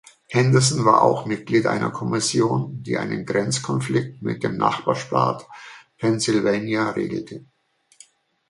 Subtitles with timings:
[0.29, 5.47] Henderson war auch Mitglied einer Kommission, die einen Grenzkonflikt mit dem Nachbarstaat
[5.99, 7.45] Pennsylvania regelte.